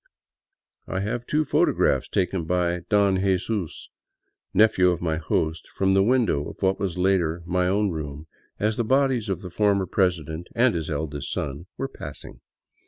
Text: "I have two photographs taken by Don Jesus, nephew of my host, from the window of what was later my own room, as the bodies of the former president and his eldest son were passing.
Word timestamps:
"I 0.97 1.01
have 1.01 1.27
two 1.27 1.45
photographs 1.45 2.09
taken 2.09 2.45
by 2.45 2.79
Don 2.89 3.19
Jesus, 3.21 3.89
nephew 4.51 4.89
of 4.89 4.99
my 4.99 5.17
host, 5.17 5.67
from 5.75 5.93
the 5.93 6.01
window 6.01 6.49
of 6.49 6.59
what 6.63 6.79
was 6.79 6.97
later 6.97 7.43
my 7.45 7.67
own 7.67 7.91
room, 7.91 8.25
as 8.59 8.77
the 8.77 8.83
bodies 8.83 9.29
of 9.29 9.43
the 9.43 9.51
former 9.51 9.85
president 9.85 10.47
and 10.55 10.73
his 10.73 10.89
eldest 10.89 11.31
son 11.31 11.67
were 11.77 11.87
passing. 11.87 12.41